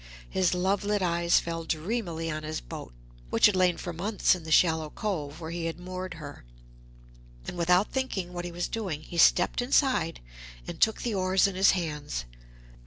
[0.31, 2.91] His love lit eyes fell dreamily on his boat,
[3.29, 6.43] which had lain for months in the shallow cove where he had moored her,
[7.47, 10.19] and without thinking what he was doing, he stepped inside
[10.67, 12.25] and took the oars in his hands.